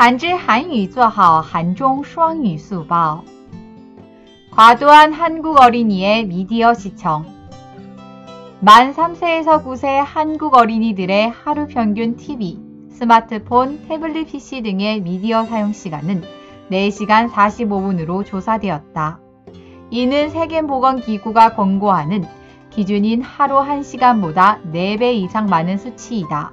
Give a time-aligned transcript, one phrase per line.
[0.00, 3.22] 한지 한유 做好 한종 수학유 수보
[4.50, 7.26] 과도한 한국 어린이의 미디어 시청
[8.60, 12.58] 만 3세에서 9세 한국 어린이들의 하루 평균 TV,
[12.90, 16.22] 스마트폰, 태블릿 PC 등의 미디어 사용 시간은
[16.70, 19.20] 4시간 45분으로 조사되었다.
[19.90, 22.24] 이는 세계보건기구가 권고하는
[22.70, 26.52] 기준인 하루 1시간보다 4배 이상 많은 수치이다.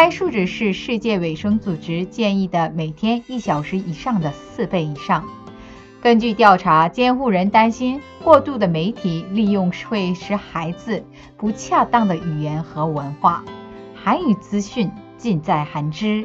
[0.00, 5.24] 该数值是世界卫生组织建议的每天一小时以上的四倍以上。
[6.00, 11.04] 根据调查，监护人担心过度的媒体利用会使孩子
[11.36, 13.44] 不恰当的语言和文化。
[13.92, 16.24] 韩语资讯尽在韩知。